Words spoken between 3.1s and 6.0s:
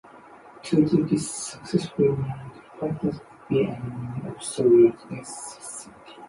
would be an absolute necessity.